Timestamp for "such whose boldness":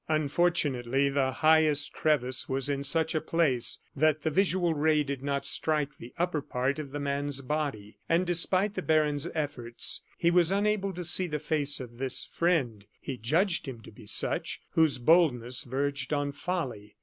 14.07-15.65